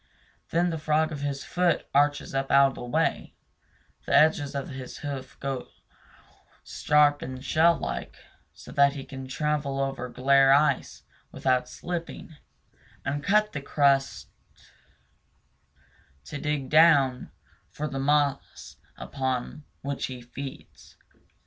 [0.49, 3.35] Then the frog of his foot arches up out of the way;
[4.07, 5.67] the edges of his hoof grow
[6.63, 8.17] sharp and shell like,
[8.51, 12.35] so that he can travel over glare ice without slipping,
[13.05, 14.29] and cut the crust
[16.25, 17.29] to dig down
[17.69, 20.97] for the moss upon which he feeds.